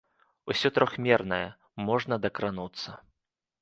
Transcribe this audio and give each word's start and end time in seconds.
Усё 0.53 0.71
трохмернае, 0.77 1.41
можна 1.91 2.23
дакрануцца. 2.29 3.01